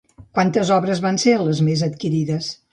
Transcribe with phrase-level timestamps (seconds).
[0.37, 2.53] Quantes obres van ser les més adquirides?